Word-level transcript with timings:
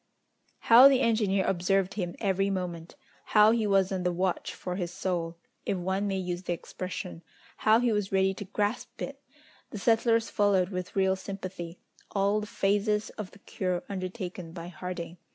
How 0.61 0.87
the 0.87 1.01
engineer 1.01 1.45
observed 1.45 1.93
him 1.93 2.15
every 2.19 2.49
moment! 2.49 2.95
How 3.37 3.51
he 3.51 3.67
was 3.67 3.91
on 3.91 4.01
the 4.01 4.11
watch 4.11 4.51
for 4.55 4.75
his 4.75 4.91
soul, 4.91 5.37
if 5.63 5.77
one 5.77 6.07
may 6.07 6.17
use 6.17 6.41
the 6.41 6.53
expression! 6.53 7.21
How 7.57 7.79
he 7.79 7.91
was 7.91 8.11
ready 8.11 8.33
to 8.33 8.45
grasp 8.45 8.99
it! 9.03 9.21
The 9.69 9.77
settlers 9.77 10.31
followed 10.31 10.69
with 10.69 10.95
real 10.95 11.15
sympathy 11.15 11.77
all 12.09 12.41
the 12.41 12.47
phases 12.47 13.11
of 13.11 13.29
the 13.29 13.37
cure 13.37 13.83
undertaken 13.89 14.53
by 14.53 14.69
Harding. 14.69 15.17